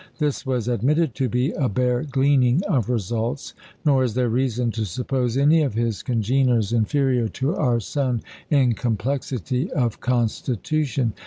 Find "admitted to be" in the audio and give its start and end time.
0.67-1.51